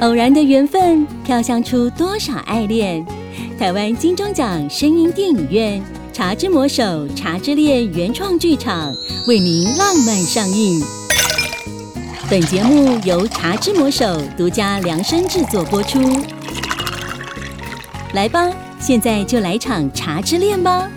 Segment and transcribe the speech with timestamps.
[0.00, 3.04] 偶然的缘分，飘香出多少爱恋？
[3.58, 5.80] 台湾金钟奖声音电影院
[6.16, 6.84] 《茶之魔手》
[7.16, 8.94] 《茶之恋》原创剧场
[9.26, 10.80] 为您浪漫上映。
[12.30, 14.04] 本节目由《茶之魔手》
[14.36, 16.00] 独家量身制作播出。
[18.14, 20.88] 来吧，现在就来场茶之恋吧！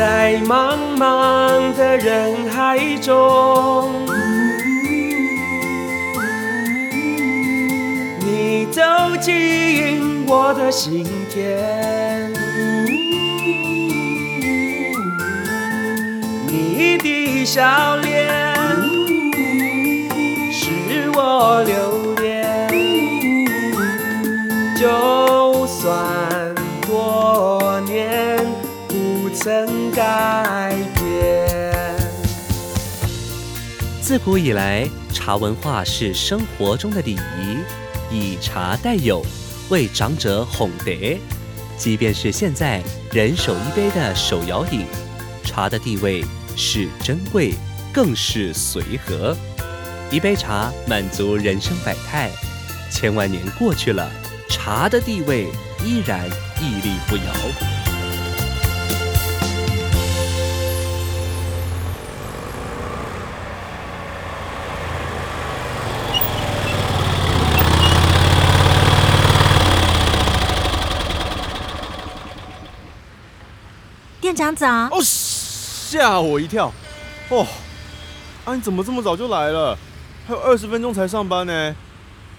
[0.00, 4.06] 在茫茫的人海中，
[8.20, 8.80] 你走
[9.20, 12.32] 进我的心田，
[16.46, 18.26] 你的笑脸
[20.50, 21.89] 是我留
[34.10, 37.56] 自古以来，茶文化是生活中的礼仪，
[38.10, 39.24] 以茶代友，
[39.68, 40.92] 为长者哄德。
[41.78, 44.84] 即便是现在人手一杯的手摇饮，
[45.44, 46.24] 茶的地位
[46.56, 47.54] 是珍贵，
[47.92, 49.36] 更是随和。
[50.10, 52.32] 一杯茶满足人生百态，
[52.90, 54.10] 千万年过去了，
[54.48, 55.46] 茶的地位
[55.84, 56.28] 依然
[56.60, 57.69] 屹立不摇。
[74.40, 76.72] 店长早，哦，吓我一跳！
[77.28, 77.46] 哦，
[78.46, 79.76] 啊，你怎么这么早就来了？
[80.26, 81.76] 还有二十分钟才上班呢。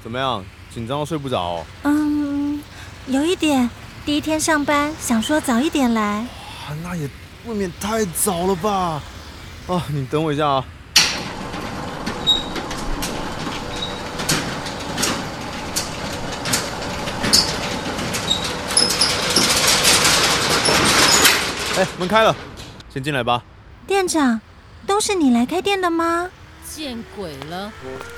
[0.02, 0.44] 怎么样？
[0.74, 1.66] 紧张到睡不着、哦？
[1.84, 2.60] 嗯，
[3.06, 3.70] 有一点，
[4.04, 6.26] 第一天上班，想说早一点来。
[6.67, 7.08] 哇，那也
[7.45, 9.00] 未免太早了吧？
[9.67, 10.66] 啊，你等我一下啊。
[21.81, 22.36] 哎，门开了，
[22.93, 23.43] 先进来吧。
[23.87, 24.39] 店长，
[24.86, 26.30] 都是你来开店的吗？
[26.71, 27.71] 见鬼了！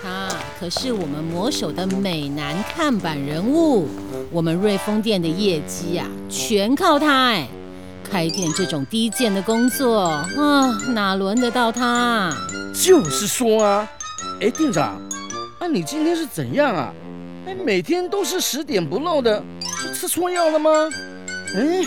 [0.03, 0.27] 他
[0.59, 3.87] 可是我们魔手的美男看板人物，
[4.31, 7.47] 我们瑞丰店的业绩啊，全靠他哎。
[8.03, 12.35] 开店这种低贱的工作啊，哪轮得到他？
[12.73, 13.87] 就是说啊，
[14.41, 15.01] 哎，店长，
[15.59, 16.93] 啊，你今天是怎样啊？
[17.47, 19.41] 哎，每天都是十点不漏的，
[19.77, 20.69] 是吃错药了吗？
[21.55, 21.81] 哎，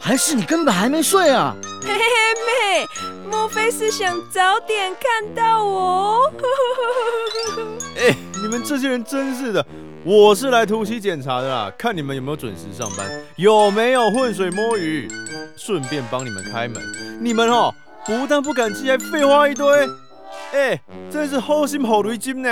[0.00, 1.54] 还是你根本还没睡啊？
[1.82, 2.88] 嘿嘿嘿妹，
[3.30, 6.32] 莫非是想早点看到我？
[7.96, 9.64] 哎，你们这些人真是的，
[10.02, 13.06] 我是来突击检查的啦，看你们有没有准时上班，
[13.36, 15.06] 有没有浑水摸鱼，
[15.56, 16.82] 顺便帮你们开门。
[17.20, 17.72] 你们哦，
[18.06, 19.88] 不但不敢记，还废话一堆。
[20.52, 20.80] 哎，
[21.10, 22.48] 真是好心好雷金呢。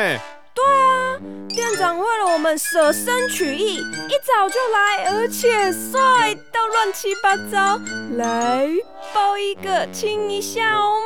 [0.58, 1.16] 对啊，
[1.48, 7.80] 店长为了我们舍身取义，一早就来，而且帅到乱七八糟。
[8.16, 8.68] 来，
[9.14, 10.98] 抱一个，亲一下哦。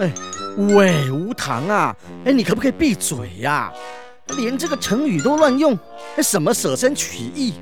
[0.00, 0.12] 哎，
[0.74, 1.94] 喂，无糖啊！
[2.24, 3.72] 哎，你可不可以闭嘴呀、
[4.36, 5.78] 连这个成语都乱用，
[6.20, 7.54] 什么舍身取义，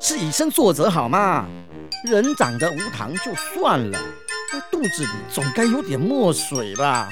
[0.00, 1.46] 是以身作则好吗？
[2.04, 3.98] 人长得无糖就算了，
[4.52, 7.08] 那肚子里总该有点墨水吧？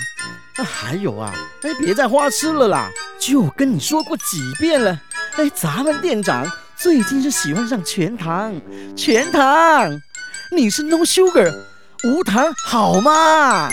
[0.57, 2.91] 啊，还有啊，哎，别再花痴了啦！
[3.19, 5.01] 就跟你说过几遍了，
[5.37, 6.47] 哎，咱们店长
[6.77, 8.55] 最近是喜欢上全糖，
[8.97, 10.01] 全糖，
[10.51, 11.51] 你是 no sugar，
[12.05, 13.71] 无糖好吗？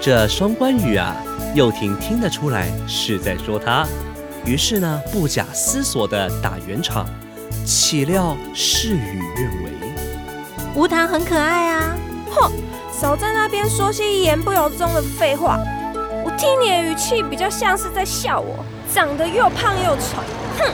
[0.00, 1.14] 这双关语啊，
[1.54, 3.86] 又婷听得出来是在说他，
[4.44, 7.06] 于是呢，不假思索的打圆场，
[7.64, 9.72] 岂料事与愿违。
[10.74, 11.94] 无糖很可爱啊。
[12.30, 12.50] 哼，
[12.92, 15.58] 少在那边说些言不由衷的废话。
[16.24, 20.18] 我听你的语气比较像是在笑我，长得又胖又丑。
[20.58, 20.72] 哼，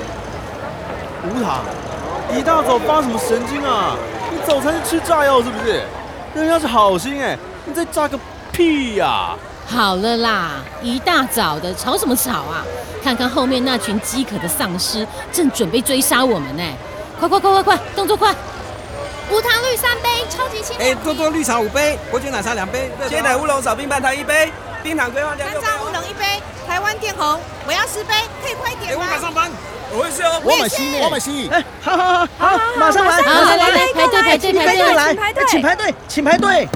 [1.24, 1.64] 无糖，
[2.36, 3.96] 一大早发什么神经啊？
[4.30, 5.82] 你早餐是吃炸药是不是？
[6.34, 8.18] 人家是好心哎，你在炸个
[8.52, 9.34] 屁呀、
[9.68, 12.64] 好了啦，一大早的吵什么吵啊？
[13.04, 16.62] 看看后面那群饥渴的丧尸，正准备追杀我们呢！
[17.20, 18.34] 快快快快快，动作快！
[19.30, 24.50] 无糖绿三杯，超级清哎，多多绿茶五杯，伯爵奶茶两杯，鲜奶乌龙少冰半糖一杯，
[24.82, 25.66] 冰糖桂花酱六杯。
[25.66, 29.04] 干炸乌龙一杯，台湾电红，我要十杯，可以快哎，点吗？
[29.06, 29.50] 我马上搬，
[29.92, 30.40] 我会去哦。
[30.42, 31.48] 我买西，我买西。
[31.52, 35.14] 哎，好好好好，马上来，好来来来，排队排队排队！
[35.14, 36.68] 排队哎请排队，请排队。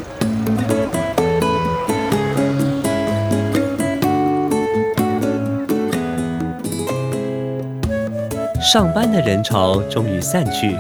[8.72, 10.78] 上班的人潮终于散去。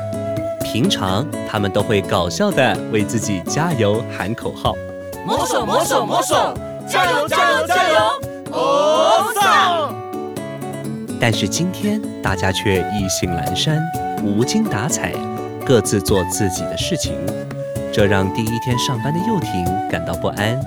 [0.64, 4.74] 平常他们都会搞笑的为自己加油喊口号，
[5.26, 6.54] 魔手魔手魔手，
[6.88, 7.98] 加油加油加油！
[8.50, 9.94] 哦上！
[11.20, 13.78] 但是今天大家却意兴阑珊，
[14.24, 15.12] 无精打采，
[15.66, 17.12] 各自做自己的事情，
[17.92, 20.58] 这让第一天上班的幼婷感到不安。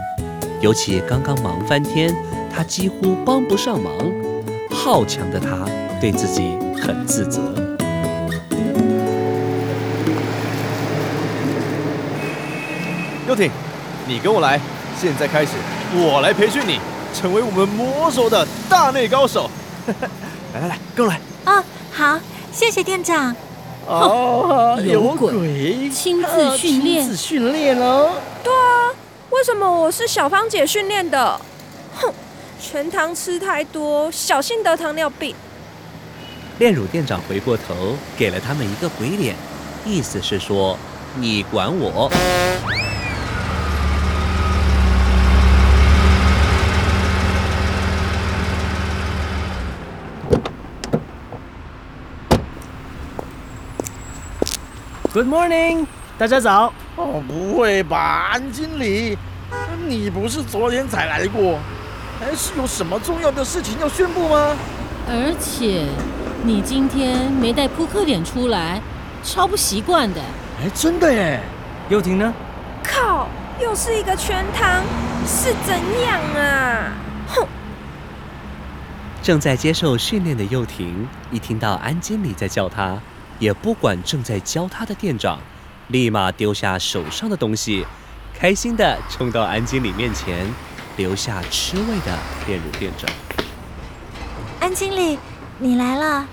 [0.61, 2.15] 尤其刚刚忙翻天，
[2.55, 3.91] 她几乎帮不上忙。
[4.69, 5.65] 好强的她
[6.05, 7.41] 对自己很自责。
[13.27, 13.49] 幼婷，
[14.07, 14.61] 你跟我来，
[15.01, 15.53] 现在开始，
[15.95, 16.79] 我来培训你，
[17.11, 19.49] 成为我们魔手的大内高手。
[20.53, 21.19] 来来来，跟我来。
[21.45, 22.19] 哦，好，
[22.51, 23.35] 谢谢店长。
[23.87, 28.11] 哦，有鬼鬼亲自训练亲自训练哦。
[28.43, 28.93] 对啊，
[29.31, 31.41] 为什么我是小芳姐训练的？
[31.95, 32.13] 哼，
[32.61, 35.35] 全糖吃太多，小心得糖尿病。
[36.57, 39.35] 炼乳店长回过头，给了他们一个鬼脸，
[39.85, 40.77] 意思是说
[41.17, 42.09] 你管我。
[55.11, 55.85] Good morning，
[56.17, 56.71] 大家早。
[56.95, 59.17] 哦，不会吧，安经理，
[59.85, 61.59] 你不是昨天才来过？
[62.17, 64.55] 还是有什么重要的事情要宣布吗？
[65.07, 65.85] 而且
[66.45, 68.79] 你今天没带扑克脸出来，
[69.23, 70.21] 超不习惯的。
[70.61, 71.41] 哎，真的耶！
[71.89, 72.31] 幼婷呢？
[72.83, 73.27] 靠，
[73.59, 74.83] 又是一个全糖，
[75.25, 76.93] 是怎样啊？
[77.29, 77.47] 哼！
[79.23, 82.95] 正在接受训练的幼婷，一听到安经理在叫她，
[83.39, 85.39] 也不管正在教她的店长，
[85.87, 87.87] 立马丢下手上的东西，
[88.37, 90.45] 开心的冲到安经理面前，
[90.95, 92.15] 留下吃味的
[92.45, 93.09] 炼乳店长。
[94.59, 95.17] 安经理，
[95.57, 96.27] 你来了，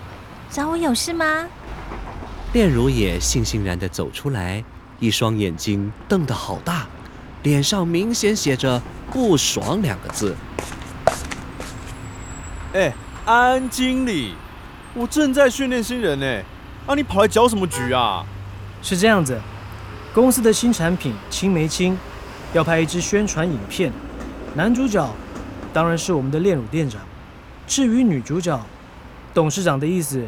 [0.51, 1.47] 找我有事吗？
[2.53, 4.65] 炼乳也悻悻然地走出来，
[4.99, 6.89] 一双眼睛瞪得好大，
[7.45, 8.83] 脸上明显写着
[9.13, 10.35] “不爽”两个字。
[12.73, 12.93] 哎，
[13.25, 14.35] 安经理，
[14.93, 16.43] 我正在训练新人呢，
[16.89, 18.27] 啊，你跑来搅什么局啊？
[18.83, 19.41] 是这样子，
[20.13, 21.97] 公司的新产品青梅青
[22.53, 23.93] 要拍一支宣传影片，
[24.57, 25.09] 男主角
[25.73, 27.01] 当然是我们的炼乳店长。
[27.69, 28.61] 至于女主角，
[29.35, 30.27] 董事长的意思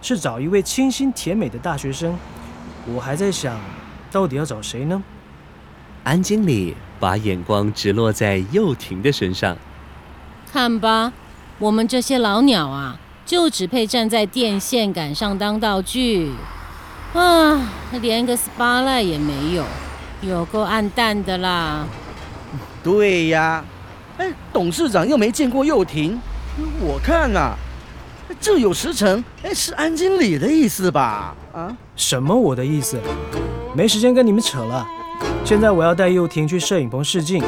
[0.00, 2.16] 是找一位清新甜美的大学生。
[2.86, 3.58] 我还在想，
[4.10, 5.02] 到底要找谁呢？
[6.04, 9.56] 安经理把眼光直落在幼婷的身上。
[10.52, 11.12] 看吧，
[11.58, 16.30] 我们这些老鸟啊，就只配站在电线杆上当道具，
[17.12, 17.60] 啊，
[18.00, 19.64] 连个 spotlight 也没有，
[20.22, 21.84] 有够暗淡的啦。
[22.82, 23.64] 对呀，
[24.16, 26.18] 哎，董事长又没见过幼婷，
[26.80, 27.56] 我看呐、
[28.40, 31.34] 这有时辰，哎，是安经理的意思吧？
[31.52, 32.98] 啊，什么我的意思？
[33.74, 34.86] 没时间跟你们扯了。
[35.44, 37.42] 现在我要带幼婷去摄影棚试镜，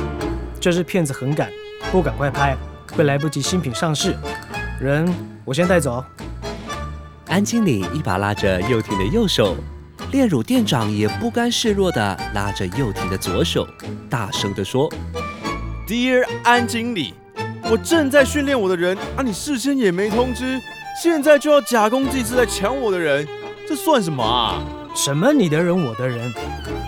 [0.60, 1.50] 这是片子很赶，
[1.90, 2.56] 不赶快拍，
[2.92, 4.16] 会来不及新品上市。
[4.80, 5.12] 人
[5.44, 6.04] 我先带走。
[7.26, 9.56] 安经理一把拉着幼婷的右手，
[10.12, 13.66] 炼乳店长也不甘示弱地拉着幼婷的左手，
[14.08, 14.90] 大声地说
[15.86, 17.14] ：“Dear 安经理，
[17.70, 20.60] 我正在训练我的人啊，你事先也没通知，
[21.00, 23.24] 现在就要假公济私来抢我的人，
[23.68, 24.60] 这算什么啊？
[24.96, 26.34] 什么你的人我的人，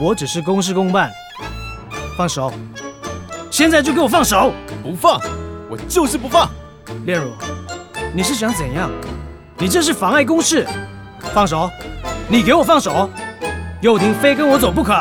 [0.00, 1.08] 我只是公事公办。
[2.18, 2.52] 放手！
[3.52, 4.52] 现在就给我放手！
[4.82, 5.20] 不放，
[5.70, 6.50] 我就是不放！
[7.06, 7.30] 炼乳，
[8.12, 8.90] 你是想怎样？
[9.56, 10.66] 你这是妨碍公事！
[11.32, 11.70] 放手！
[12.26, 13.08] 你给我放手！
[13.80, 15.00] 幼婷非跟我走不可！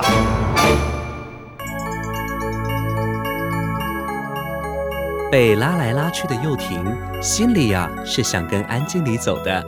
[5.32, 6.84] 被拉来拉去的幼婷，
[7.22, 9.64] 心里呀、是想跟安经理走的，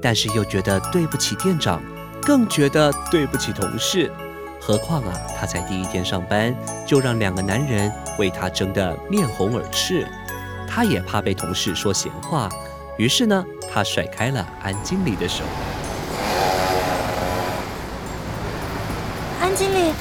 [0.00, 1.82] 但是又觉得对不起店长，
[2.22, 4.10] 更觉得对不起同事。
[4.58, 6.54] 何况啊，她才第一天上班，
[6.86, 10.08] 就让两个男人为她争得面红耳赤，
[10.66, 12.48] 她也怕被同事说闲话，
[12.96, 15.44] 于是呢，她甩开了安经理的手。
[19.42, 19.92] 安经理，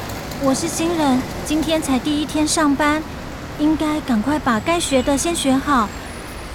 [0.41, 3.03] 我是新人，今天才第一天上班，
[3.62, 5.88] 应该赶快把该学的先学好。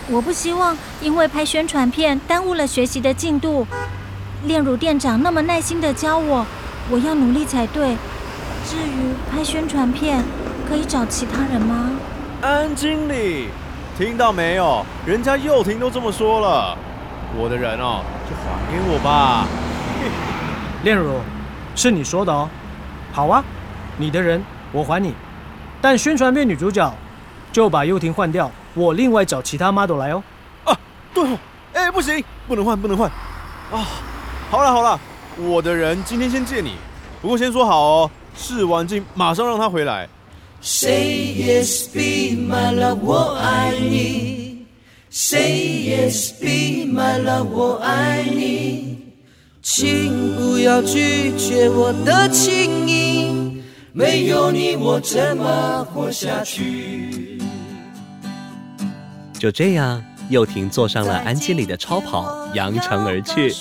[0.08, 3.66] 我不希望因为拍宣传片耽误了学习的进度。
[4.44, 6.44] 炼乳店长那么耐心的教我，
[6.90, 7.96] 我要努力才对。
[8.64, 10.24] 至于拍宣传片，
[10.68, 11.92] 可以找其他人吗？
[12.42, 13.48] 安经理，
[13.96, 14.84] 听到没有？
[15.06, 16.76] 人家幼婷都这么说了，
[17.36, 19.46] 我的人哦，就还给我吧。
[20.82, 21.20] 炼乳，
[21.76, 22.48] 是你说的哦。
[23.12, 23.42] 好啊，
[23.96, 25.14] 你的人我还你，
[25.88, 26.92] 但宣传片女主角
[27.52, 30.20] 就把幽婷换掉，我另外找其他 model 来哦。
[30.64, 30.76] 啊，
[31.14, 31.38] 对哦，
[31.74, 33.08] 哎，不行，不能换，不能换。
[33.70, 33.86] 啊，
[34.50, 34.98] 好了好了，
[35.38, 36.72] 我的人今天先借你，
[37.22, 40.08] 不过先说好哦，试完镜马上让他回来。
[40.60, 44.66] Say yes, be my love，我爱你。
[45.08, 48.98] Say yes, be my love，我爱你。
[49.62, 52.85] 请不要拒绝我的情意，
[53.98, 57.40] 没有你我怎么活下去？
[59.38, 63.54] 就这样，幼婷坐上了安吉里的超跑，扬长而去。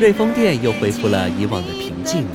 [0.00, 2.26] 瑞丰店又恢复了以往的平静，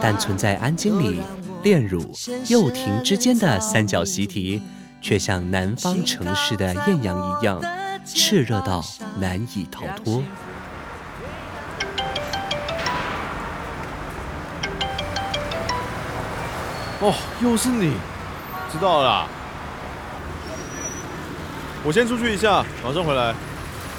[0.00, 1.20] 但存在安经理、
[1.62, 2.10] 炼乳、
[2.48, 4.62] 幼婷之间的三角习题，
[5.02, 7.60] 却像南方城市的艳阳一样，
[8.06, 8.82] 炽热到
[9.20, 10.22] 难以逃脱。
[17.00, 17.92] 哦，又是你，
[18.72, 19.26] 知道了。
[21.84, 23.32] 我先出去一下，马上回来。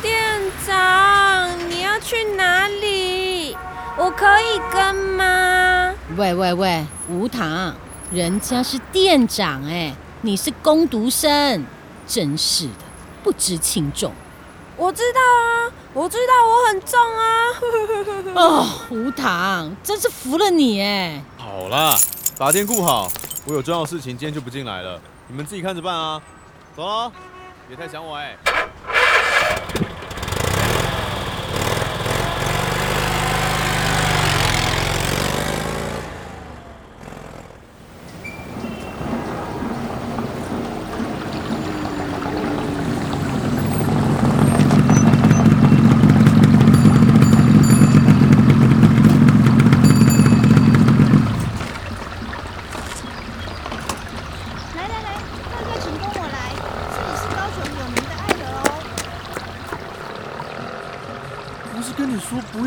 [0.01, 3.55] 店长，你要去哪里？
[3.97, 5.93] 我可以跟吗？
[6.17, 7.73] 喂喂喂，无糖，
[8.11, 11.65] 人家是店长哎，你是工读生，
[12.05, 12.73] 真是的，
[13.23, 14.11] 不知轻重。
[14.75, 17.25] 我知道啊，我知道我很重啊。
[18.35, 21.23] 哦，无糖，真是服了你哎。
[21.37, 21.97] 好了，
[22.39, 23.11] 把店顾好，
[23.45, 26.21] 我有重要事情，今天就不进来了，你们自己看着办啊。
[26.73, 27.11] 走了，
[27.67, 28.37] 别太想我哎。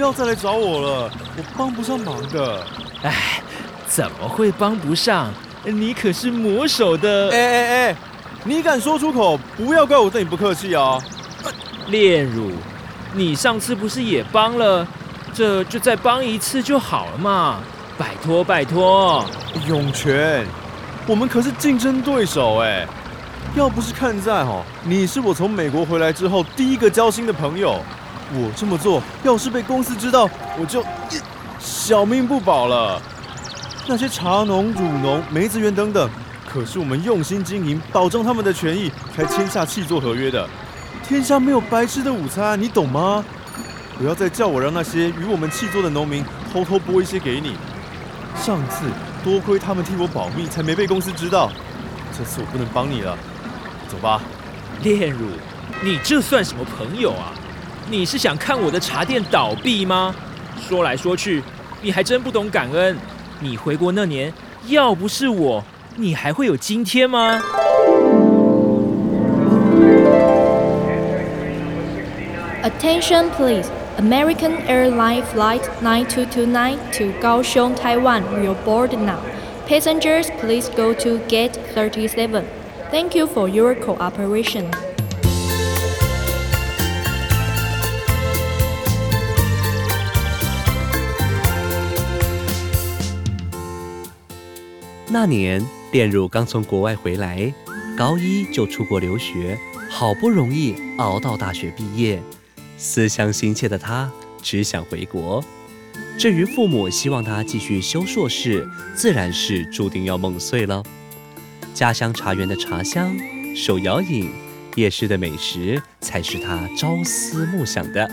[0.02, 2.66] 要再来找我了，我帮不上忙的。
[3.02, 3.40] 哎，
[3.87, 5.32] 怎么会帮不上？
[5.64, 7.30] 你可是魔手的。
[7.30, 7.97] 哎哎哎，
[8.42, 10.99] 你敢说出口，不要怪我对你不客气啊。
[11.87, 12.50] 炼乳，
[13.14, 14.87] 你上次不是也帮了？
[15.32, 17.61] 这就再帮一次就好了嘛。
[17.97, 19.25] 拜托拜托，
[19.68, 20.44] 永泉，
[21.06, 22.87] 我们可是竞争对手哎。
[23.54, 27.80] 要不是看在哈，你是我从美国回来之后第一个交心的朋友。
[28.35, 30.85] 我这么做，要是被公司知道，我就
[31.59, 33.01] 小命不保了。
[33.87, 36.09] 那些茶农、乳农、梅子园等等，
[36.49, 40.49] 可是我们用心经营，保障他们的权益，才签下契作合约的。
[41.07, 43.25] 天下没有白吃的午餐，你懂吗？
[43.99, 47.57] 不要再叫我让那些与我们契作的农民偷偷拨一些给你。
[48.37, 48.87] 上次
[49.23, 51.51] 多亏他们替我保密，才没被公司知道。
[52.17, 53.17] 这次我不能帮你了，
[53.89, 54.21] 走吧。
[54.83, 55.27] 炼乳，
[55.83, 57.35] 你这算什么朋友啊？
[57.91, 60.15] 你是想看我的茶店倒闭吗？
[60.69, 61.43] 说来说去，
[61.83, 62.97] 你还真不懂感恩。
[63.41, 64.33] 你回国那年，
[64.69, 65.65] 要不是我，
[65.97, 67.41] 你还会有今天吗
[72.62, 79.19] ？Attention please, American Airlines flight 9229 to Kaohsiung, Taiwan will board now.
[79.69, 82.45] Passengers, please go to gate 37.
[82.91, 84.71] Thank you for your cooperation.
[95.12, 97.52] 那年，炼乳刚从国外回来，
[97.95, 99.59] 高一就出国留学，
[99.90, 102.19] 好不容易熬到大学毕业，
[102.78, 105.45] 思乡心切的他只想回国。
[106.16, 110.83] 至于父母希望他继续修硕士，自然是注定要梦碎了。
[111.75, 113.14] 家乡茶园的茶香、
[113.54, 114.31] 手摇饮、
[114.76, 118.11] 夜市的美食，才是他朝思暮想的。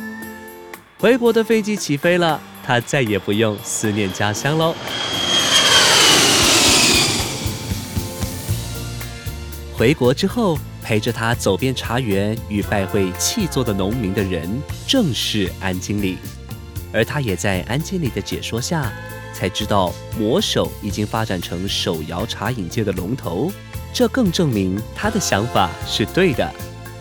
[0.97, 4.75] 回国的飞机起飞了，他再也不用思念家乡喽。
[9.79, 16.17] 回国之后，陪着他走遍茶园与拜会气作的农民的人，正是安经理。
[16.91, 18.91] 而他也在安经理的解说下，
[19.33, 23.49] 才知道魔手已经发展成手摇茶饮界的龙头。
[23.93, 26.53] 这更证明他的想法是对的。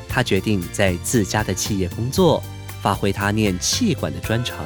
[0.09, 2.41] 他决定在自家的企业工作，
[2.81, 4.57] 发挥他念气管的专长。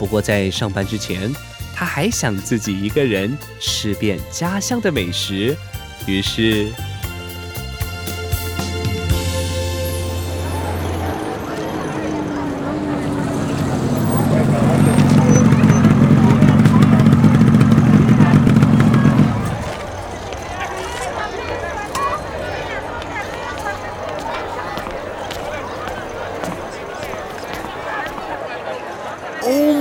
[0.00, 1.32] 不过在上班之前，
[1.76, 5.56] 他还想自己一个人吃遍家乡的美食。
[6.08, 6.66] 于是。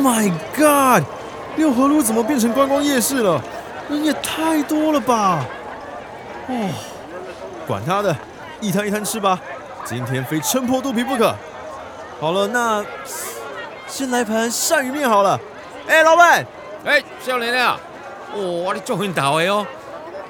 [0.01, 1.03] My god！
[1.55, 3.41] 六合路怎么变成观光夜市了？
[3.89, 5.45] 人也太多了吧！
[6.47, 6.69] 哦，
[7.67, 8.15] 管他的，
[8.61, 9.39] 一摊一摊吃吧。
[9.83, 11.35] 今天非撑破肚皮不可。
[12.19, 12.85] 好了，那
[13.87, 15.39] 先来盘鳝鱼面好了。
[15.87, 16.45] 哎，老板，
[16.85, 17.79] 哎，少年啊，
[18.35, 19.65] 哦，你做运头的哦。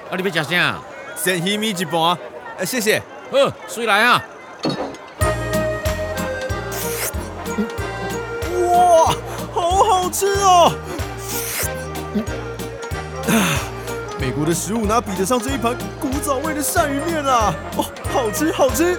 [0.09, 0.75] 啊，你要吃啥？
[1.21, 2.17] 鳝鱼米一盘。
[2.57, 3.01] 哎，谢谢。
[3.31, 4.23] 好，水来啊。
[10.09, 10.71] 吃哦！
[13.27, 13.31] 啊，
[14.19, 17.53] 美国的食物哪比得上这一盘古早味的鳝鱼面啊？
[17.77, 18.97] 哦，好吃好吃！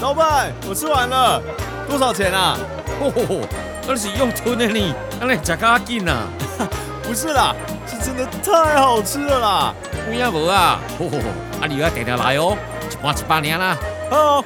[0.00, 1.40] 老板，我吃完了，
[1.88, 2.58] 多少钱啊？
[3.00, 3.48] 哦，
[3.86, 6.26] 那是用吞的呢，那你吃卡紧啊？
[7.02, 7.54] 不是啦，
[7.86, 9.74] 是真的太好吃了啦！
[10.08, 10.80] 有影无啊？
[10.98, 11.24] 吼吼吼，
[11.60, 12.56] 啊你要定定来哦，
[12.90, 13.76] 一盘一百年啦。
[14.10, 14.42] 好。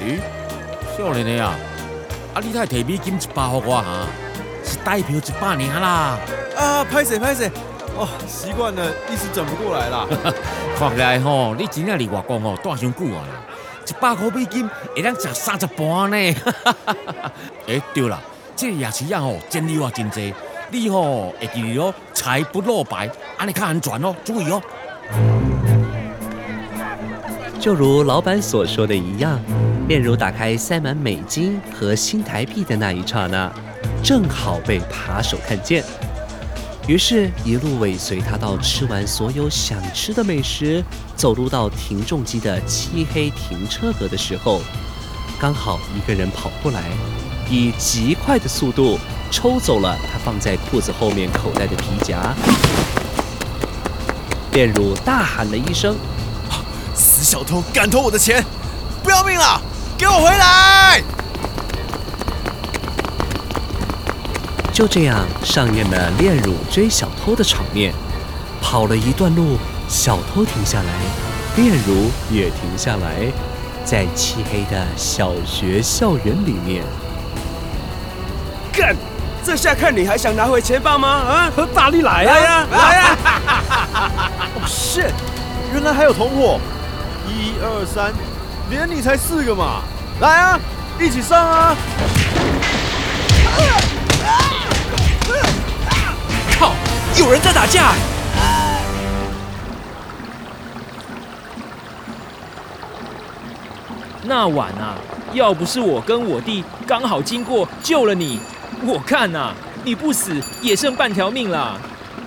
[0.00, 0.20] 诶，
[0.96, 1.54] 少年的啊，
[2.34, 4.29] 啊你太提美金一百给我哈，是
[4.84, 6.18] 代表一百年啦。
[6.56, 7.50] 啊，拍谁拍谁？
[7.96, 10.06] 哦，习惯了，一时整不过来啦。
[10.78, 13.24] 看起来吼，你真正离外公哦带上久啊，
[13.86, 16.34] 一百块美金会当吃三十盘呢。
[17.68, 18.18] 哎，对了，
[18.56, 20.32] 这夜市啊吼，真溜啊真济，
[20.70, 24.62] 你吼会记住哦，财不露白，安尼较安全哦，注意哦。
[27.58, 29.38] 就如老板所说的一样，
[29.88, 33.52] 炼如打开塞满美金和新台币的那一刹那，
[34.02, 35.84] 正好被扒手看见。
[36.86, 40.82] 于是，一路尾随他到吃完所有想吃的美食，
[41.14, 44.60] 走路到停重机的漆黑停车格的时候，
[45.38, 46.82] 刚好一个人跑过来，
[47.48, 48.98] 以极快的速度
[49.30, 52.34] 抽走了他放在裤子后面口袋的皮夹。
[54.50, 55.94] 店主大喊了一声
[56.92, 58.44] ：“死小偷，敢偷我的钱，
[59.04, 59.62] 不要命了，
[59.96, 61.00] 给我回来！”
[64.72, 67.92] 就这样上演了炼乳追小偷的场面。
[68.62, 69.56] 跑了一段路，
[69.88, 70.92] 小偷停下来，
[71.56, 73.32] 炼乳也停下来，
[73.84, 76.84] 在漆黑的小学校园里面。
[78.72, 78.94] 干！
[79.42, 81.08] 这下看你还想拿回钱包吗？
[81.08, 82.66] 啊，大力来呀！
[82.70, 83.16] 来呀！
[84.54, 85.10] 哦， shit！
[85.72, 86.60] 原来还有同伙。
[87.26, 88.12] 一二三，
[88.68, 89.80] 连你才四个嘛！
[90.20, 90.60] 来啊，
[91.00, 91.74] 一起上啊！
[104.22, 104.94] 那晚啊，
[105.32, 108.38] 要不是我跟我弟刚好经过救了你，
[108.86, 109.52] 我看呐，
[109.82, 111.76] 你不死也剩半条命了。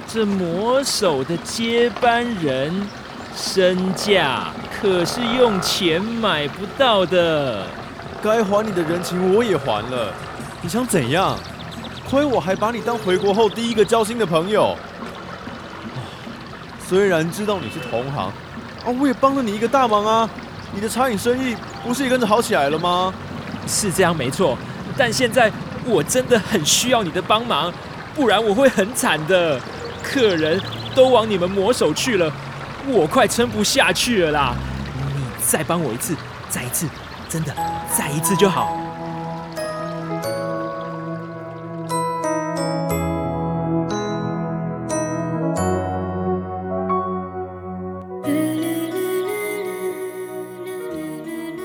[0.06, 2.88] 这魔手的接班人，
[3.34, 4.48] 身价
[4.82, 7.66] 可是用钱买不到的。
[8.22, 10.14] 该还你的人情我也还了，
[10.62, 11.38] 你想怎样？
[12.10, 14.76] 亏我还把你当回国后第一个交心的朋友。
[16.94, 18.28] 虽然知道你是同行，
[18.86, 20.30] 啊，我也帮了你一个大忙啊。
[20.72, 23.12] 你的茶饮生意不是也跟着好起来了吗？
[23.66, 24.56] 是这样没错，
[24.96, 25.52] 但现在
[25.86, 27.74] 我真的很需要你的帮忙，
[28.14, 29.60] 不然我会很惨的。
[30.04, 30.62] 客人
[30.94, 32.32] 都往你们魔手去了，
[32.86, 34.54] 我快撑不下去了啦！
[35.16, 36.16] 你再帮我一次，
[36.48, 36.88] 再一次，
[37.28, 37.52] 真的
[37.98, 38.78] 再一次就好。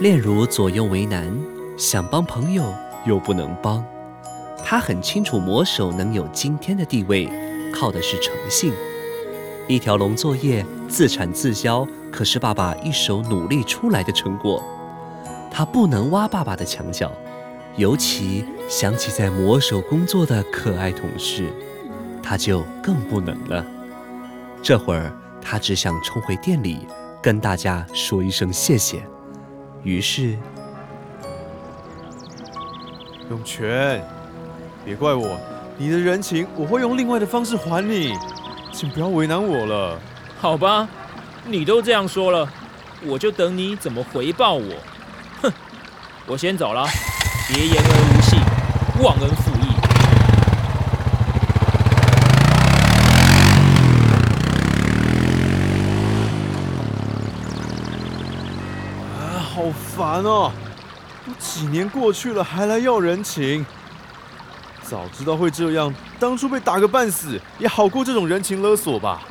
[0.00, 1.37] 炼如左右为难，
[1.76, 2.72] 想帮朋友
[3.04, 3.84] 又不能帮。
[4.64, 7.28] 他很清楚魔手能有今天的地位，
[7.74, 8.72] 靠的是诚信。
[9.66, 14.62] 一条龙作业自产自销，可是爸爸一手努力出来的成果。
[15.50, 17.11] 他不能挖爸爸的墙角，
[17.76, 21.52] 尤其想起在魔手工作的可爱同事，
[22.22, 23.66] 他就更不能了。
[24.62, 26.87] 这会儿他只想冲回店里，
[27.20, 29.02] 跟大家说一声谢谢。
[29.85, 30.37] 于是，
[33.31, 34.03] 永泉，
[34.85, 35.38] 别怪我，
[35.79, 38.12] 你的人情我会用另外的方式还你，
[38.73, 39.99] 请不要为难我了。
[40.38, 40.87] 好吧，
[41.47, 42.47] 你都这样说了，
[43.07, 44.75] 我就等你怎么回报我。
[45.43, 45.53] 哼，
[46.27, 46.85] 我先走了，
[47.49, 48.38] 别言而无信，
[49.03, 49.69] 忘恩负义。
[59.41, 59.64] 好
[59.98, 60.52] 烦哦！
[61.26, 63.66] 都几年过去了，还来要人情。
[64.84, 69.22] 早知道会这样，当初被打个半死，也好过这种人情勒索吧。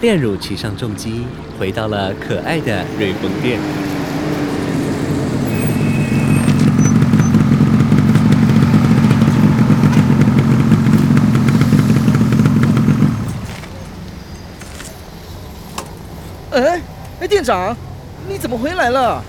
[0.00, 1.26] 炼乳骑上重机，
[1.58, 3.60] 回到了可爱的瑞丰店。
[17.46, 17.76] 长，
[18.28, 19.22] 你怎么回来了？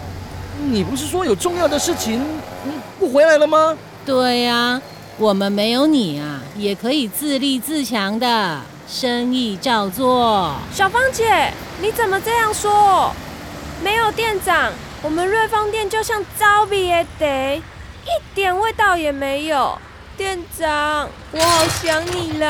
[0.59, 2.19] 你不是说有重要的事情，
[2.65, 3.77] 嗯，不回来了吗？
[4.03, 4.81] 对呀，
[5.19, 10.55] 我们没有你啊，也可以自立自强的，生意照做。
[10.73, 13.13] 小芳姐，你怎么这样说？
[13.83, 14.71] 没有店长，
[15.03, 19.77] 我们瑞芳店就像糟比也得，一点味道也没有。
[20.17, 22.49] 店长，我好想你啦！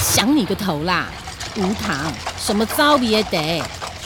[0.00, 1.06] 想你个头啦！
[1.54, 3.62] 无糖，什么糟比也得？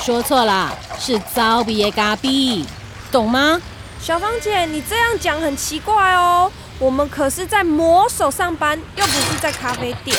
[0.09, 2.65] 说错了，是糟比耶咖比，
[3.13, 3.61] 懂吗？
[4.01, 6.51] 小芳姐，你这样讲很奇怪哦。
[6.79, 10.17] 我们可是在魔手上班，又不是在咖啡店，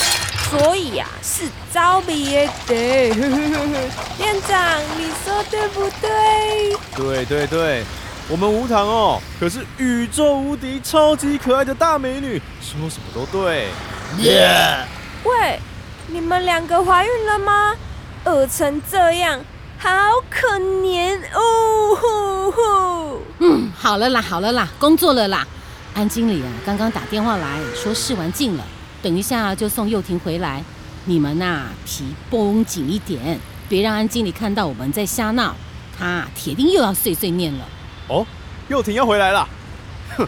[0.51, 3.09] 所以呀，是招比耶得。
[4.15, 6.77] 店长，你说对不对？
[6.95, 7.83] 对对对，
[8.29, 13.69] 我们无糖哦，可是宇宙无敌、超级可爱的大美女，说什么都对。
[14.19, 14.85] 耶
[15.23, 15.59] 喂，
[16.05, 17.73] 你们两个怀孕了吗？
[18.25, 19.39] 饿成这样。
[19.81, 19.89] 好
[20.29, 21.95] 可怜哦！
[21.95, 23.21] 呼呼。
[23.39, 25.47] 嗯，好了啦，好了啦，工作了啦。
[25.93, 28.63] 安经理啊，刚刚打电话来说试完镜了，
[29.01, 30.61] 等一下就送幼婷回来。
[31.05, 33.39] 你们呐，皮绷紧一点，
[33.69, 35.55] 别让安经理看到我们在瞎闹，
[35.97, 37.65] 他铁定又要碎碎念了。
[38.09, 38.25] 哦，
[38.67, 39.47] 幼婷要回来了。
[40.17, 40.27] 哼，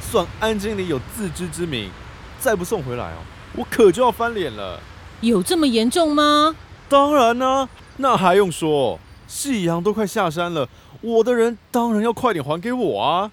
[0.00, 1.90] 算安经理有自知之明，
[2.38, 3.18] 再不送回来哦，
[3.54, 4.80] 我可就要翻脸了。
[5.20, 6.56] 有这么严重吗？
[6.90, 7.66] 当然呢。
[7.96, 8.98] 那还用说？
[9.28, 10.68] 夕阳都快下山了，
[11.00, 13.30] 我的人当然要快点还给我啊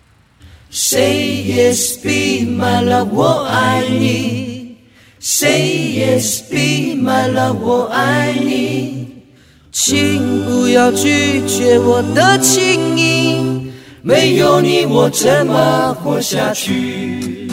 [0.70, 4.78] ！Say yes, be my love，我爱你。
[5.20, 5.60] Say
[5.98, 9.24] yes, be my love，我爱你。
[9.72, 13.72] 请不要拒绝我的情意，
[14.04, 17.50] 没有你我怎么活下去？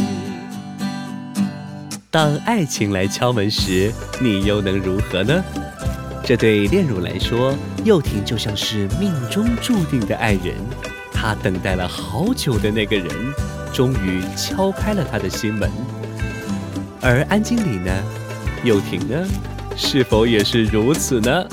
[2.15, 5.45] 当爱情来敲门时，你又能如何呢？
[6.23, 10.55] 这对炼乳来说，幼婷就像是命中注定的爱人。
[11.13, 13.09] 她等待了好久的那个人，
[13.73, 15.69] 终于敲开了他的心门。
[17.01, 17.91] 而安经理呢？
[18.63, 19.27] 幼婷呢？
[19.77, 21.45] 是否也是如此呢？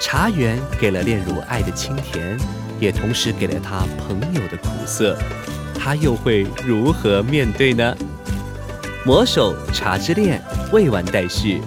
[0.00, 2.36] 茶园给了炼乳爱的清甜，
[2.80, 5.16] 也同时给了他朋友的苦涩。
[5.78, 7.96] 他又会如何面对呢？
[9.06, 11.60] 魔手茶之恋未完待续。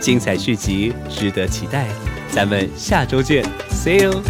[0.00, 1.86] 精彩续集值得期待，
[2.32, 4.20] 咱们下周见，See you。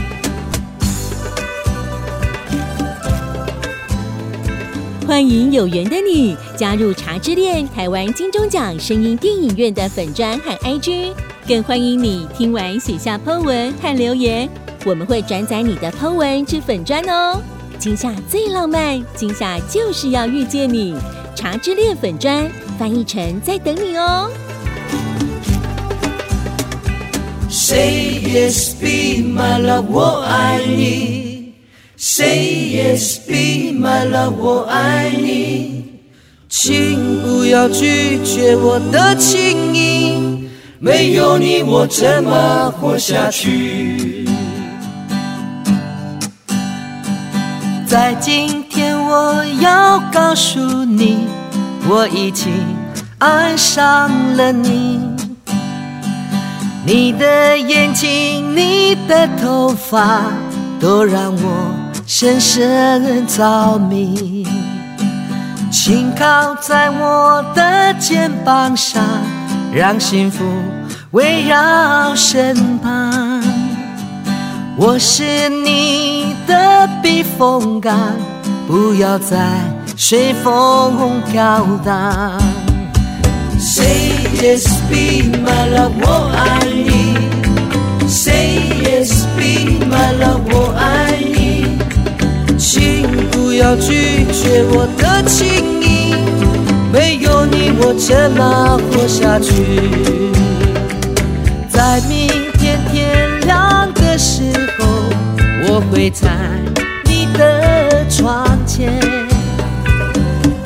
[5.06, 11.14] 欢迎有缘的你加入茶之恋台湾金钟奖声音电影院的粉专和 IG，
[11.48, 14.46] 更欢迎你听完写下 Po 文和留言，
[14.84, 17.40] 我们会转载你的 Po 文至粉专哦。
[17.78, 20.94] 今夏最浪漫，今夏就是要遇见你，
[21.40, 22.46] 茶之恋粉砖
[22.78, 24.30] 翻译成在等你哦。
[27.48, 31.54] Say yes, be my love，我爱你。
[31.96, 32.36] Say
[32.76, 35.84] yes, be my love，我爱你。
[36.50, 40.46] 请不要拒绝我的情意，
[40.78, 44.26] 没有你我怎么活下去？
[47.86, 48.59] 在今天，
[49.12, 51.26] 我要告诉你，
[51.88, 52.52] 我已经
[53.18, 55.00] 爱上了你。
[56.86, 60.22] 你的眼睛，你的头发，
[60.78, 61.74] 都让我
[62.06, 64.46] 深深着迷。
[65.72, 69.02] 轻靠在我的肩膀上，
[69.74, 70.44] 让幸福
[71.10, 73.42] 围绕身旁。
[74.76, 78.14] 我是你的避风港，
[78.70, 79.36] 不要再
[79.96, 82.40] 随风飘荡。
[83.58, 87.16] Say yes, be my love，我爱你。
[88.06, 91.78] Say yes, be my love，我爱你。
[92.56, 93.02] 请
[93.32, 96.14] 不要拒绝我的情意，
[96.92, 99.50] 没有你我怎么活下去？
[101.68, 104.42] 在明天天亮的时
[104.78, 104.86] 候，
[105.66, 106.28] 我会在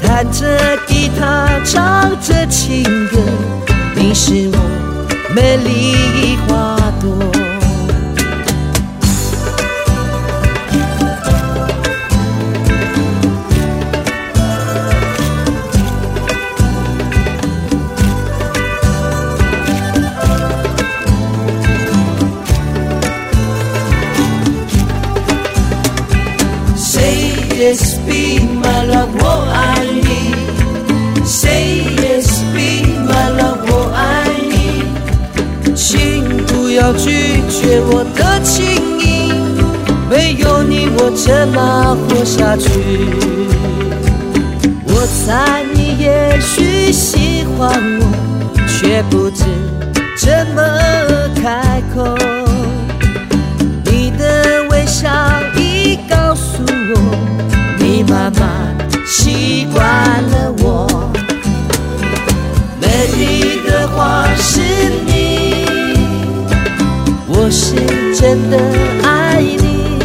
[0.03, 3.19] 弹着吉他，唱着情歌，
[3.95, 4.59] 你是我
[5.35, 7.44] 美丽花朵。
[36.85, 39.33] 要拒绝我的情意，
[40.11, 42.69] 没有你我怎么活下去？
[44.89, 48.05] 我猜你也许喜欢我，
[48.69, 49.45] 却不知
[50.19, 50.61] 怎么
[51.43, 52.19] 开口。
[53.87, 55.09] 你的微笑
[55.57, 57.01] 已告诉我，
[57.79, 59.83] 你慢慢习惯
[60.23, 61.11] 了我。
[62.79, 64.61] 美丽的花是
[65.07, 65.54] 你，
[67.57, 67.77] 是
[68.21, 68.59] 真的
[69.05, 70.01] 爱你，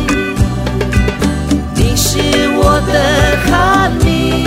[1.74, 2.20] 你是
[2.58, 2.94] 我的
[3.50, 4.46] honey，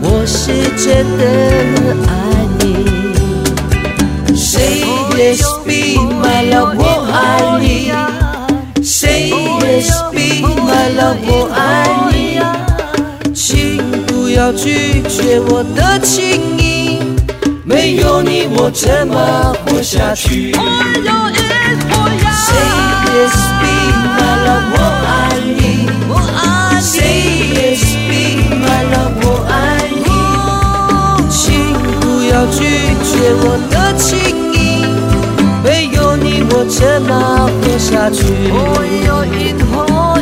[0.00, 1.22] 我是真的
[2.08, 2.10] 爱
[2.58, 2.60] 你。
[4.34, 4.82] Say
[5.14, 7.14] yes, be my love，我爱
[7.60, 7.92] 你。
[8.82, 11.56] Say yes, be my love，我爱
[12.10, 12.40] 你。
[13.32, 16.98] 请不要拒绝我的情意，
[17.64, 20.52] 没有你我怎么活下去。
[20.56, 20.60] 我
[21.04, 21.32] 要一
[21.88, 21.90] 活。
[22.32, 22.66] Say
[23.60, 23.72] be
[24.16, 25.08] my love，我爱
[25.46, 25.58] 你，
[26.08, 26.42] 我爱
[26.76, 26.82] 你。
[26.82, 26.98] Say
[28.08, 28.12] be
[28.56, 29.54] my love，我爱
[29.94, 30.06] 你。
[31.30, 31.38] 请
[32.00, 32.58] 不要拒
[33.04, 33.10] 绝
[33.42, 34.08] 我的情
[34.52, 34.54] 意，
[35.62, 37.10] 没有你我怎么
[37.62, 38.18] 活下去？
[38.52, 39.38] 我一
[39.72, 40.19] 活。